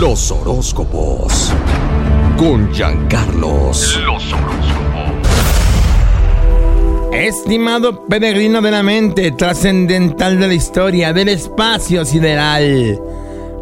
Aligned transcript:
Los 0.00 0.30
horóscopos. 0.30 1.52
Con 2.38 2.72
Giancarlos. 2.72 4.00
Los 4.02 4.32
horóscopos. 4.32 5.18
Estimado 7.12 8.06
peregrino 8.06 8.62
de 8.62 8.70
la 8.70 8.82
mente, 8.82 9.30
trascendental 9.32 10.40
de 10.40 10.48
la 10.48 10.54
historia, 10.54 11.12
del 11.12 11.28
espacio 11.28 12.06
sideral. 12.06 12.98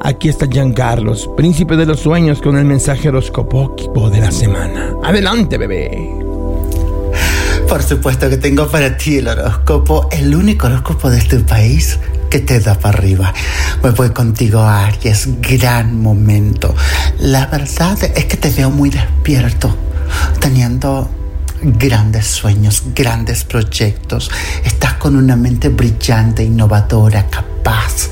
Aquí 0.01 0.29
está 0.29 0.47
Giancarlos, 0.47 1.29
príncipe 1.37 1.77
de 1.77 1.87
los 1.87 1.99
sueños, 1.99 2.41
con 2.41 2.57
el 2.57 2.67
mensaje 2.67 3.09
horóscopo 3.09 4.09
de 4.09 4.21
la 4.21 4.31
semana. 4.31 4.95
Adelante, 5.03 5.59
bebé. 5.59 6.09
Por 7.69 7.83
supuesto 7.83 8.31
que 8.31 8.37
tengo 8.37 8.69
para 8.69 8.97
ti 8.97 9.17
el 9.17 9.27
horóscopo, 9.27 10.09
el 10.13 10.33
único 10.37 10.69
horóscopo 10.69 11.11
de 11.11 11.19
este 11.19 11.41
país 11.41 11.99
que 12.29 12.41
te 12.41 12.61
da 12.61 12.75
para 12.75 12.99
arriba. 12.99 13.33
Me 13.83 13.91
voy 13.91 14.11
contigo, 14.11 14.61
Aries, 14.61 15.29
gran 15.41 16.01
momento. 16.01 16.75
La 17.19 17.47
verdad 17.47 17.99
es 18.03 18.25
que 18.27 18.37
te 18.37 18.51
veo 18.51 18.71
muy 18.71 18.91
despierto, 18.91 19.75
teniendo 20.41 21.11
grandes 21.63 22.27
sueños, 22.27 22.83
grandes 22.95 23.45
proyectos. 23.45 24.31
Estás 24.65 24.95
con 24.95 25.17
una 25.17 25.37
mente 25.37 25.69
brillante, 25.69 26.45
innovadora, 26.45 27.27
capaz. 27.29 28.11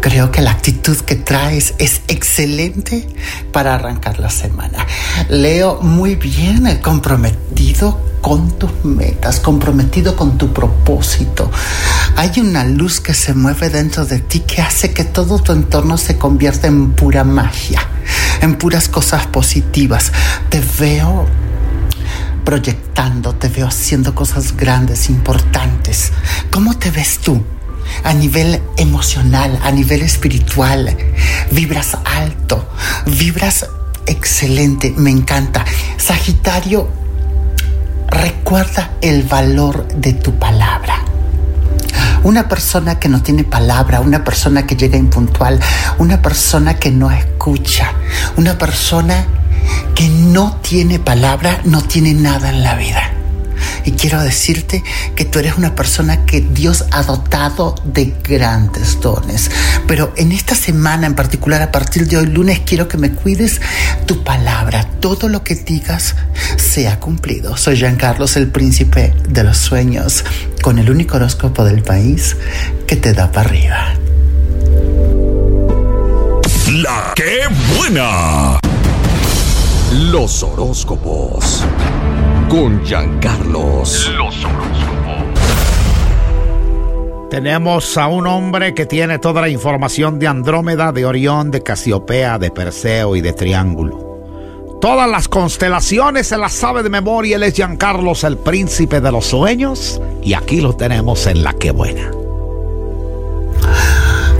Creo 0.00 0.30
que 0.30 0.40
la 0.40 0.52
actitud 0.52 0.96
que 0.98 1.16
traes 1.16 1.74
es 1.78 2.02
excelente 2.06 3.08
para 3.52 3.74
arrancar 3.74 4.20
la 4.20 4.30
semana. 4.30 4.86
Leo 5.28 5.80
muy 5.80 6.14
bien 6.14 6.66
el 6.66 6.80
comprometido 6.80 8.00
con 8.20 8.58
tus 8.58 8.84
metas, 8.84 9.40
comprometido 9.40 10.16
con 10.16 10.38
tu 10.38 10.52
propósito. 10.52 11.50
Hay 12.18 12.40
una 12.40 12.64
luz 12.64 13.00
que 13.00 13.12
se 13.12 13.34
mueve 13.34 13.68
dentro 13.68 14.06
de 14.06 14.18
ti 14.20 14.40
que 14.40 14.62
hace 14.62 14.94
que 14.94 15.04
todo 15.04 15.38
tu 15.38 15.52
entorno 15.52 15.98
se 15.98 16.16
convierta 16.16 16.66
en 16.66 16.92
pura 16.92 17.24
magia, 17.24 17.86
en 18.40 18.56
puras 18.56 18.88
cosas 18.88 19.26
positivas. 19.26 20.12
Te 20.48 20.62
veo 20.80 21.26
proyectando, 22.42 23.34
te 23.34 23.48
veo 23.48 23.66
haciendo 23.66 24.14
cosas 24.14 24.56
grandes, 24.56 25.10
importantes. 25.10 26.12
¿Cómo 26.50 26.78
te 26.78 26.90
ves 26.90 27.18
tú? 27.18 27.44
A 28.02 28.14
nivel 28.14 28.62
emocional, 28.78 29.60
a 29.62 29.70
nivel 29.70 30.00
espiritual, 30.00 30.96
vibras 31.50 31.98
alto, 32.04 32.66
vibras 33.04 33.66
excelente, 34.06 34.94
me 34.96 35.10
encanta. 35.10 35.66
Sagitario, 35.98 36.88
recuerda 38.08 38.92
el 39.02 39.22
valor 39.24 39.86
de 39.88 40.14
tu 40.14 40.38
palabra. 40.38 41.05
Una 42.26 42.48
persona 42.48 42.98
que 42.98 43.08
no 43.08 43.22
tiene 43.22 43.44
palabra, 43.44 44.00
una 44.00 44.24
persona 44.24 44.66
que 44.66 44.74
llega 44.74 44.98
impuntual, 44.98 45.60
una 45.98 46.22
persona 46.22 46.74
que 46.74 46.90
no 46.90 47.08
escucha, 47.08 47.92
una 48.36 48.58
persona 48.58 49.26
que 49.94 50.08
no 50.08 50.58
tiene 50.60 50.98
palabra, 50.98 51.60
no 51.66 51.82
tiene 51.82 52.14
nada 52.14 52.50
en 52.50 52.64
la 52.64 52.74
vida. 52.74 53.15
Y 53.86 53.92
quiero 53.92 54.20
decirte 54.20 54.82
que 55.14 55.24
tú 55.24 55.38
eres 55.38 55.56
una 55.56 55.76
persona 55.76 56.26
que 56.26 56.40
Dios 56.40 56.84
ha 56.90 57.04
dotado 57.04 57.76
de 57.84 58.12
grandes 58.28 59.00
dones. 59.00 59.48
Pero 59.86 60.12
en 60.16 60.32
esta 60.32 60.56
semana 60.56 61.06
en 61.06 61.14
particular, 61.14 61.62
a 61.62 61.70
partir 61.70 62.08
de 62.08 62.16
hoy 62.16 62.26
lunes, 62.26 62.60
quiero 62.66 62.88
que 62.88 62.98
me 62.98 63.12
cuides 63.12 63.60
tu 64.04 64.24
palabra. 64.24 64.84
Todo 64.98 65.28
lo 65.28 65.44
que 65.44 65.54
digas 65.54 66.16
sea 66.56 66.98
cumplido. 66.98 67.56
Soy 67.56 67.76
Jean 67.76 67.94
Carlos, 67.94 68.36
el 68.36 68.48
príncipe 68.48 69.14
de 69.28 69.44
los 69.44 69.56
sueños, 69.56 70.24
con 70.62 70.80
el 70.80 70.90
único 70.90 71.16
horóscopo 71.16 71.64
del 71.64 71.82
país 71.82 72.36
que 72.88 72.96
te 72.96 73.12
da 73.12 73.30
para 73.30 73.48
arriba. 73.48 73.94
La 76.72 77.12
que 77.14 77.42
buena. 77.76 78.58
Los 79.92 80.42
horóscopos. 80.42 81.64
Con 82.48 82.84
Giancarlos. 82.84 84.12
Los 84.16 84.44
horóscopos. 84.44 85.16
Tenemos 87.28 87.98
a 87.98 88.06
un 88.06 88.28
hombre 88.28 88.72
que 88.72 88.86
tiene 88.86 89.18
toda 89.18 89.40
la 89.40 89.48
información 89.48 90.20
de 90.20 90.28
Andrómeda, 90.28 90.92
de 90.92 91.04
Orión, 91.06 91.50
de 91.50 91.62
Casiopea, 91.62 92.38
de 92.38 92.52
Perseo 92.52 93.16
y 93.16 93.20
de 93.20 93.32
Triángulo. 93.32 94.78
Todas 94.80 95.10
las 95.10 95.26
constelaciones 95.26 96.28
se 96.28 96.38
las 96.38 96.52
sabe 96.52 96.84
de 96.84 96.88
memoria. 96.88 97.34
Él 97.36 97.42
es 97.42 97.54
Giancarlos, 97.54 98.22
el 98.22 98.38
príncipe 98.38 99.00
de 99.00 99.10
los 99.10 99.26
sueños. 99.26 100.00
Y 100.22 100.34
aquí 100.34 100.60
lo 100.60 100.74
tenemos 100.74 101.26
en 101.26 101.42
La 101.42 101.52
Que 101.52 101.72
Buena. 101.72 102.12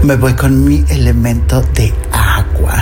Me 0.03 0.15
voy 0.15 0.33
con 0.33 0.63
mi 0.63 0.85
elemento 0.89 1.61
de 1.73 1.93
agua. 2.13 2.81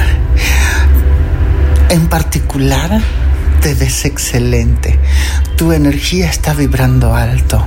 En 1.90 2.08
particular, 2.08 3.02
te 3.66 3.74
ves 3.74 4.06
excelente. 4.06 5.00
Tu 5.58 5.72
energía 5.72 6.30
está 6.30 6.53
vibrando 6.53 7.16
alto. 7.16 7.66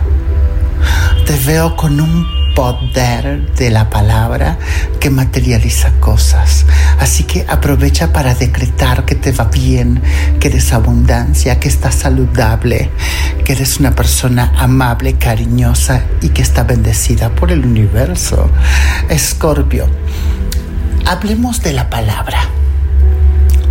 Te 1.27 1.37
veo 1.45 1.75
con 1.75 2.01
un 2.01 2.25
poder 2.55 3.53
de 3.57 3.71
la 3.71 3.91
palabra 3.91 4.59
que 5.01 5.11
materializa 5.11 5.91
cosas. 5.99 6.67
Así 7.01 7.25
que 7.25 7.45
aprovecha 7.49 8.13
para 8.13 8.37
decretar 8.37 9.07
que 9.07 9.17
te 9.17 9.33
va 9.33 9.47
bien, 9.47 10.01
que 10.39 10.47
eres 10.47 10.73
abundancia, 10.73 11.59
que 11.59 11.67
estás 11.67 11.97
saludable, 11.97 12.91
que 13.45 13.55
eres 13.55 13.81
una 13.81 13.97
persona 13.97 14.53
amable, 14.57 15.15
cariñosa 15.15 16.05
y 16.23 16.29
que 16.29 16.43
está 16.43 16.63
bendecida 16.63 17.31
por 17.31 17.51
el 17.51 17.67
universo. 17.67 18.49
Escorpio, 19.09 19.89
hablemos 21.07 21.61
de 21.61 21.73
la 21.73 21.91
palabra 21.91 22.39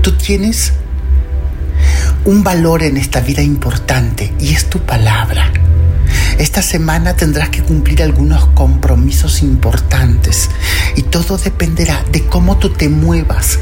tú 0.08 0.14
tienes 0.14 0.72
un 2.28 2.44
valor 2.44 2.84
en 2.84 2.98
esta 2.98 3.22
vida 3.22 3.42
importante 3.42 4.34
y 4.38 4.54
es 4.54 4.70
tu 4.70 4.80
palabra. 4.80 5.50
Esta 6.38 6.62
semana 6.62 7.16
tendrás 7.16 7.48
que 7.48 7.64
cumplir 7.64 8.04
algunos 8.04 8.48
compromisos 8.48 9.42
importantes 9.42 10.50
y 10.98 11.04
todo 11.04 11.38
dependerá 11.38 12.04
de 12.12 12.26
cómo 12.26 12.58
tú 12.58 12.72
te 12.72 12.90
muevas 12.90 13.60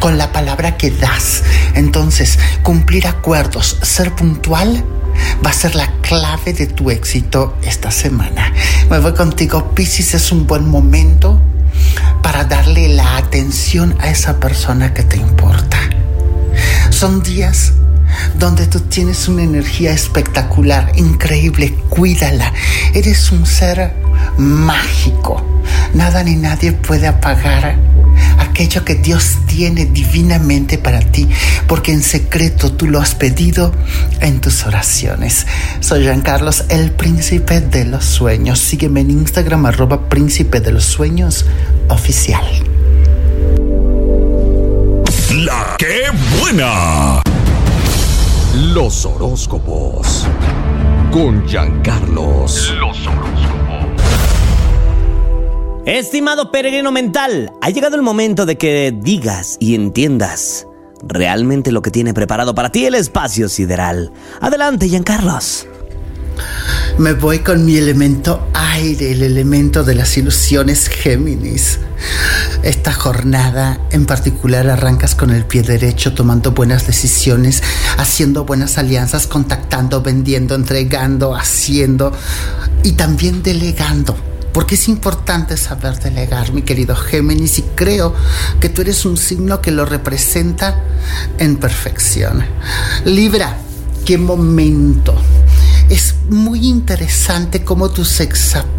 con 0.00 0.18
la 0.18 0.32
palabra 0.32 0.76
que 0.76 0.90
das. 0.90 1.44
Entonces, 1.76 2.40
cumplir 2.64 3.06
acuerdos, 3.06 3.78
ser 3.82 4.12
puntual 4.16 4.84
va 5.46 5.50
a 5.50 5.54
ser 5.54 5.76
la 5.76 5.88
clave 6.00 6.54
de 6.54 6.66
tu 6.66 6.90
éxito 6.90 7.56
esta 7.62 7.92
semana. 7.92 8.52
Me 8.90 8.98
voy 8.98 9.14
contigo, 9.14 9.76
Pisces, 9.76 10.14
es 10.14 10.32
un 10.32 10.48
buen 10.48 10.68
momento 10.68 11.40
para 12.20 12.42
darle 12.46 12.88
la 12.88 13.16
atención 13.16 13.94
a 14.00 14.10
esa 14.10 14.40
persona 14.40 14.92
que 14.92 15.04
te 15.04 15.18
importa. 15.18 15.78
Son 16.90 17.22
días 17.22 17.74
donde 18.38 18.66
tú 18.66 18.80
tienes 18.80 19.28
una 19.28 19.42
energía 19.42 19.92
espectacular, 19.92 20.92
increíble, 20.96 21.74
cuídala. 21.88 22.52
Eres 22.94 23.30
un 23.32 23.46
ser 23.46 23.94
mágico. 24.38 25.44
Nada 25.94 26.22
ni 26.22 26.36
nadie 26.36 26.72
puede 26.72 27.06
apagar 27.06 27.92
aquello 28.38 28.84
que 28.84 28.94
Dios 28.94 29.38
tiene 29.46 29.86
divinamente 29.86 30.78
para 30.78 31.00
ti, 31.00 31.28
porque 31.66 31.92
en 31.92 32.02
secreto 32.02 32.72
tú 32.72 32.86
lo 32.86 33.00
has 33.00 33.14
pedido 33.14 33.72
en 34.20 34.40
tus 34.40 34.66
oraciones. 34.66 35.46
Soy 35.80 36.04
Jean 36.04 36.20
Carlos, 36.20 36.64
el 36.68 36.92
príncipe 36.92 37.60
de 37.60 37.84
los 37.84 38.04
sueños. 38.04 38.58
Sígueme 38.58 39.00
en 39.00 39.10
Instagram 39.10 39.66
arroba 39.66 40.08
príncipe 40.08 40.60
de 40.60 40.72
los 40.72 40.84
sueños 40.84 41.46
oficial. 41.88 42.44
La 45.34 45.76
que 45.78 46.10
buena. 46.38 47.22
Los 48.82 49.06
horóscopos. 49.06 50.26
Con 51.12 51.46
Giancarlos. 51.46 52.74
Los 52.80 53.06
horóscopos. 53.06 53.92
Estimado 55.86 56.50
peregrino 56.50 56.90
mental, 56.90 57.52
ha 57.60 57.70
llegado 57.70 57.94
el 57.94 58.02
momento 58.02 58.44
de 58.44 58.58
que 58.58 58.92
digas 58.92 59.56
y 59.60 59.76
entiendas 59.76 60.66
realmente 61.04 61.70
lo 61.70 61.80
que 61.80 61.92
tiene 61.92 62.12
preparado 62.12 62.56
para 62.56 62.72
ti 62.72 62.84
el 62.84 62.96
espacio 62.96 63.48
sideral. 63.48 64.10
Adelante, 64.40 64.88
Giancarlos. 64.88 65.68
Me 66.98 67.12
voy 67.12 67.38
con 67.38 67.64
mi 67.64 67.76
elemento 67.76 68.48
aire, 68.52 69.12
el 69.12 69.22
elemento 69.22 69.84
de 69.84 69.94
las 69.94 70.18
ilusiones 70.18 70.88
Géminis. 70.88 71.78
Esta 72.62 72.92
jornada 72.92 73.80
en 73.90 74.06
particular 74.06 74.70
arrancas 74.70 75.14
con 75.16 75.30
el 75.30 75.44
pie 75.44 75.62
derecho, 75.62 76.14
tomando 76.14 76.52
buenas 76.52 76.86
decisiones, 76.86 77.62
haciendo 77.98 78.44
buenas 78.44 78.78
alianzas, 78.78 79.26
contactando, 79.26 80.00
vendiendo, 80.00 80.54
entregando, 80.54 81.34
haciendo 81.34 82.12
y 82.84 82.92
también 82.92 83.42
delegando. 83.42 84.16
Porque 84.52 84.76
es 84.76 84.86
importante 84.88 85.56
saber 85.56 85.98
delegar, 85.98 86.52
mi 86.52 86.62
querido 86.62 86.94
Géminis, 86.94 87.58
y 87.58 87.62
creo 87.74 88.14
que 88.60 88.68
tú 88.68 88.82
eres 88.82 89.04
un 89.06 89.16
signo 89.16 89.60
que 89.60 89.70
lo 89.72 89.84
representa 89.84 90.78
en 91.38 91.56
perfección. 91.56 92.44
Libra, 93.04 93.56
qué 94.04 94.18
momento 94.18 95.14
es 95.88 96.14
muy 96.28 96.68
interesante 96.68 97.64
cómo 97.64 97.90
tu 97.90 98.04
sexapil 98.04 98.72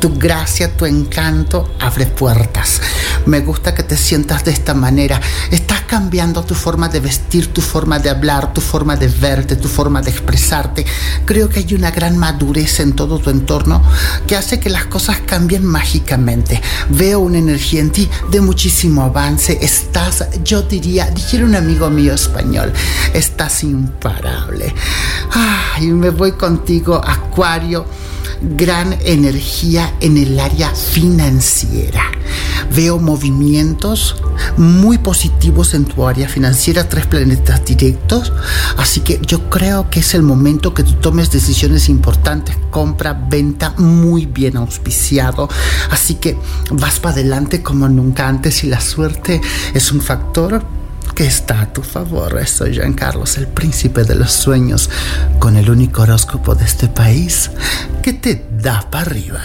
tu 0.00 0.18
gracia, 0.18 0.76
tu 0.76 0.84
encanto 0.84 1.74
abre 1.78 2.06
puertas. 2.06 2.80
Me 3.26 3.40
gusta 3.40 3.72
que 3.72 3.82
te 3.82 3.96
sientas 3.96 4.44
de 4.44 4.50
esta 4.50 4.74
manera. 4.74 5.20
Estás 5.50 5.82
cambiando 5.82 6.42
tu 6.42 6.54
forma 6.54 6.88
de 6.88 7.00
vestir, 7.00 7.52
tu 7.52 7.60
forma 7.60 7.98
de 7.98 8.10
hablar, 8.10 8.52
tu 8.52 8.60
forma 8.60 8.96
de 8.96 9.06
verte, 9.06 9.56
tu 9.56 9.68
forma 9.68 10.02
de 10.02 10.10
expresarte. 10.10 10.84
Creo 11.24 11.48
que 11.48 11.60
hay 11.60 11.74
una 11.74 11.90
gran 11.92 12.18
madurez 12.18 12.80
en 12.80 12.94
todo 12.94 13.18
tu 13.18 13.30
entorno 13.30 13.82
que 14.26 14.36
hace 14.36 14.58
que 14.58 14.70
las 14.70 14.86
cosas 14.86 15.18
cambien 15.24 15.64
mágicamente. 15.64 16.60
Veo 16.88 17.20
una 17.20 17.38
energía 17.38 17.80
en 17.80 17.90
ti 17.90 18.08
de 18.30 18.40
muchísimo 18.40 19.02
avance. 19.02 19.58
Estás, 19.60 20.26
yo 20.42 20.62
diría, 20.62 21.10
dijera 21.10 21.44
un 21.44 21.54
amigo 21.54 21.90
mío 21.90 22.14
español, 22.14 22.72
estás 23.14 23.62
imparable. 23.62 24.74
Ay, 25.32 25.88
me 25.88 26.10
voy 26.10 26.32
contigo, 26.32 27.00
Acuario 27.04 27.86
gran 28.42 28.96
energía 29.04 29.94
en 30.00 30.16
el 30.16 30.38
área 30.38 30.74
financiera. 30.74 32.02
Veo 32.74 32.98
movimientos 32.98 34.16
muy 34.56 34.98
positivos 34.98 35.74
en 35.74 35.84
tu 35.84 36.06
área 36.06 36.28
financiera, 36.28 36.88
tres 36.88 37.06
planetas 37.06 37.64
directos, 37.64 38.32
así 38.76 39.00
que 39.00 39.20
yo 39.26 39.50
creo 39.50 39.90
que 39.90 40.00
es 40.00 40.14
el 40.14 40.22
momento 40.22 40.72
que 40.72 40.84
tú 40.84 40.92
tomes 40.94 41.30
decisiones 41.30 41.88
importantes, 41.88 42.56
compra, 42.70 43.12
venta, 43.12 43.74
muy 43.78 44.26
bien 44.26 44.56
auspiciado, 44.56 45.48
así 45.90 46.14
que 46.14 46.38
vas 46.70 47.00
para 47.00 47.14
adelante 47.14 47.62
como 47.62 47.88
nunca 47.88 48.28
antes 48.28 48.64
y 48.64 48.68
la 48.68 48.80
suerte 48.80 49.40
es 49.74 49.92
un 49.92 50.00
factor 50.00 50.79
que 51.20 51.26
está 51.26 51.60
a 51.60 51.66
tu 51.66 51.82
favor. 51.82 52.46
Soy 52.46 52.72
Jean 52.72 52.94
Carlos, 52.94 53.36
el 53.36 53.46
príncipe 53.46 54.04
de 54.04 54.14
los 54.14 54.32
sueños, 54.32 54.88
con 55.38 55.58
el 55.58 55.68
único 55.68 56.00
horóscopo 56.00 56.54
de 56.54 56.64
este 56.64 56.88
país 56.88 57.50
que 58.02 58.14
te 58.14 58.46
da 58.50 58.86
para 58.90 59.04
arriba. 59.04 59.40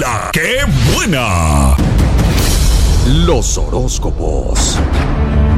La 0.00 0.30
que 0.32 0.58
buena. 0.92 1.76
Los 3.24 3.56
horóscopos. 3.56 4.80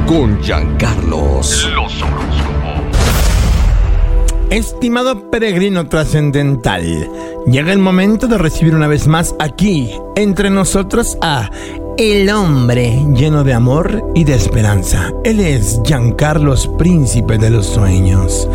Con 0.05 0.39
Giancarlos. 0.39 1.67
Los 1.73 1.99
horóscopos. 1.99 2.59
Estimado 4.51 5.31
peregrino 5.31 5.89
trascendental, 5.89 7.09
llega 7.47 7.71
el 7.71 7.79
momento 7.79 8.27
de 8.27 8.37
recibir 8.37 8.75
una 8.75 8.87
vez 8.87 9.07
más 9.07 9.33
aquí, 9.39 9.91
entre 10.15 10.51
nosotros, 10.51 11.17
a 11.21 11.49
el 11.99 12.29
hombre 12.29 13.05
lleno 13.13 13.43
de 13.43 13.53
amor 13.53 14.13
y 14.15 14.23
de 14.23 14.33
esperanza. 14.33 15.11
Él 15.25 15.41
es 15.41 15.81
Giancarlos, 15.83 16.65
príncipe 16.77 17.37
de 17.37 17.49
los 17.49 17.65
sueños. 17.65 18.47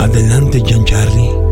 Adelante, 0.00 0.60
Giancarli. 0.60 1.47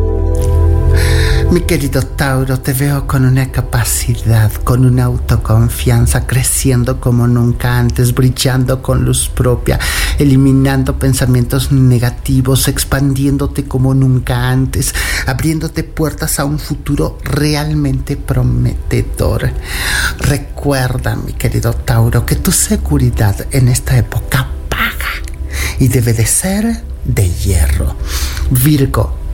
Mi 1.51 1.61
querido 1.61 2.03
Tauro, 2.03 2.59
te 2.59 2.73
veo 2.73 3.07
con 3.07 3.25
una 3.25 3.51
capacidad, 3.53 4.53
con 4.53 4.85
una 4.85 5.05
autoconfianza 5.05 6.27
creciendo 6.27 7.01
como 7.01 7.29
nunca 7.29 7.79
antes, 7.79 8.13
brillando 8.13 8.83
con 8.83 9.05
luz 9.05 9.29
propia, 9.29 9.79
eliminando 10.19 10.99
pensamientos 10.99 11.71
negativos, 11.71 12.67
expandiéndote 12.67 13.65
como 13.65 13.95
nunca 13.95 14.49
antes, 14.49 14.93
abriéndote 15.27 15.85
puertas 15.85 16.41
a 16.41 16.45
un 16.45 16.59
futuro 16.59 17.19
realmente 17.23 18.17
prometedor. 18.17 19.51
Recuerda, 20.19 21.15
mi 21.15 21.33
querido 21.33 21.73
Tauro, 21.73 22.27
que 22.27 22.37
tu 22.37 22.51
seguridad 22.51 23.47
en 23.53 23.69
esta 23.69 23.97
época 23.97 24.49
paga 24.69 25.11
y 25.79 25.87
debe 25.89 26.13
de 26.13 26.27
ser 26.27 26.83
de 27.05 27.31
hierro. 27.31 27.95
Virgo, 28.51 29.26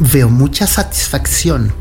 veo 0.00 0.30
mucha 0.30 0.66
satisfacción, 0.66 1.72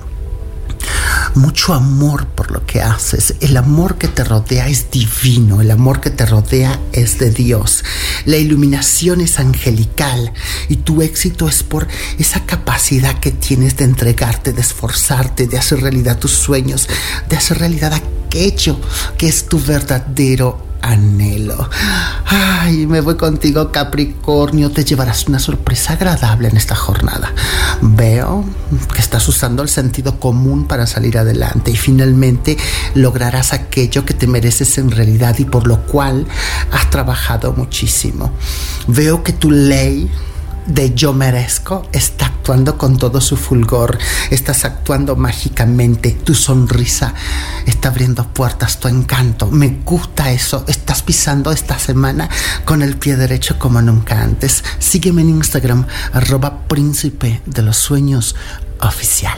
mucho 1.35 1.73
amor 1.73 2.27
por 2.27 2.51
lo 2.51 2.65
que 2.65 2.81
haces. 2.81 3.35
El 3.39 3.55
amor 3.57 3.97
que 3.97 4.07
te 4.07 4.23
rodea 4.23 4.67
es 4.67 4.91
divino, 4.91 5.61
el 5.61 5.71
amor 5.71 6.01
que 6.01 6.09
te 6.09 6.25
rodea 6.25 6.79
es 6.91 7.17
de 7.17 7.31
Dios. 7.31 7.83
La 8.25 8.37
iluminación 8.37 9.21
es 9.21 9.39
angelical 9.39 10.33
y 10.67 10.77
tu 10.77 11.01
éxito 11.01 11.47
es 11.47 11.63
por 11.63 11.87
esa 12.17 12.45
capacidad 12.45 13.19
que 13.19 13.31
tienes 13.31 13.77
de 13.77 13.85
entregarte, 13.85 14.53
de 14.53 14.61
esforzarte, 14.61 15.47
de 15.47 15.57
hacer 15.57 15.81
realidad 15.81 16.19
tus 16.19 16.31
sueños, 16.31 16.89
de 17.29 17.37
hacer 17.37 17.59
realidad 17.59 17.93
aquello 17.93 18.79
que 19.17 19.27
es 19.27 19.47
tu 19.47 19.59
verdadero 19.59 20.68
anhelo. 20.81 21.69
Ay, 22.25 22.87
me 22.87 23.01
voy 23.01 23.15
contigo, 23.15 23.71
Capricornio. 23.71 24.71
Te 24.71 24.83
llevarás 24.83 25.27
una 25.27 25.39
sorpresa 25.39 25.93
agradable 25.93 26.49
en 26.49 26.57
esta 26.57 26.75
jornada. 26.75 27.33
Veo 27.81 28.45
que 28.93 28.99
estás 28.99 29.27
usando 29.27 29.63
el 29.63 29.69
sentido 29.69 30.19
común 30.19 30.67
para 30.67 30.87
salir 30.87 31.17
adelante 31.17 31.71
y 31.71 31.75
finalmente 31.75 32.57
lograrás 32.95 33.53
aquello 33.53 34.05
que 34.05 34.13
te 34.13 34.27
mereces 34.27 34.77
en 34.77 34.91
realidad 34.91 35.35
y 35.39 35.45
por 35.45 35.67
lo 35.67 35.85
cual 35.85 36.25
has 36.71 36.89
trabajado 36.89 37.53
muchísimo. 37.53 38.31
Veo 38.87 39.23
que 39.23 39.33
tu 39.33 39.51
ley 39.51 40.09
de 40.69 40.93
yo 40.93 41.13
merezco 41.13 41.87
está 41.91 42.27
actuando 42.27 42.77
con 42.77 42.97
todo 42.97 43.19
su 43.19 43.35
fulgor, 43.35 43.97
estás 44.29 44.65
actuando 44.65 45.15
mágicamente, 45.15 46.11
tu 46.11 46.33
sonrisa 46.33 47.13
está 47.65 47.89
abriendo 47.89 48.27
puertas, 48.27 48.79
tu 48.79 48.87
encanto, 48.87 49.51
me 49.51 49.79
gusta 49.83 50.31
eso, 50.31 50.63
estás 50.67 51.01
pisando 51.01 51.51
esta 51.51 51.77
semana 51.77 52.29
con 52.65 52.81
el 52.81 52.97
pie 52.97 53.17
derecho 53.17 53.59
como 53.59 53.81
nunca 53.81 54.21
antes. 54.21 54.63
Sígueme 54.79 55.21
en 55.21 55.29
Instagram, 55.29 55.85
arroba 56.13 56.67
príncipe 56.67 57.41
de 57.45 57.61
los 57.61 57.77
sueños 57.77 58.35
oficial. 58.79 59.37